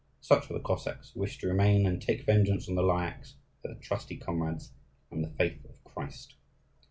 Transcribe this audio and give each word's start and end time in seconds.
Such 0.19 0.49
were 0.49 0.57
the 0.57 0.63
Cossacks 0.63 1.11
who 1.11 1.19
wished 1.19 1.41
to 1.41 1.47
remain 1.47 1.85
and 1.85 2.01
take 2.01 2.25
vengeance 2.25 2.67
on 2.67 2.73
the 2.73 2.81
Lyakhs 2.81 3.35
for 3.61 3.67
their 3.67 3.77
trusty 3.77 4.17
comrades 4.17 4.71
and 5.11 5.23
the 5.23 5.29
faith 5.37 5.63
of 5.63 5.83
Christ. 5.83 6.33